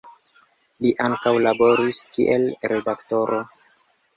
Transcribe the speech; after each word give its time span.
Li 0.85 0.93
ankaŭ 1.09 1.33
laboris 1.47 1.99
kiel 2.17 2.49
redaktoro. 2.73 3.45